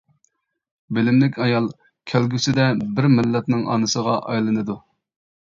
[0.97, 1.67] بىلىملىك ئايال
[2.13, 2.67] كەلگۈسىدە
[2.97, 4.81] بىر مىللەتنىڭ ئانىسىغا ئايلىنىدۇ!